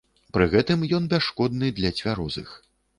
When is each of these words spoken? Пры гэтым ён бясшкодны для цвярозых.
Пры 0.37 0.47
гэтым 0.53 0.87
ён 0.99 1.07
бясшкодны 1.13 1.73
для 1.79 1.95
цвярозых. 2.01 2.61